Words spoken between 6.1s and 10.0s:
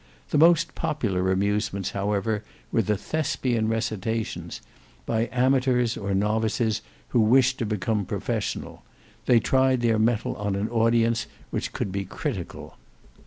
novices who wished to become professional. They tried their